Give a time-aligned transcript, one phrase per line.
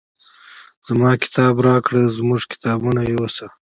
[0.87, 3.47] زما کتاب راکړه زموږ کتابونه یوسه.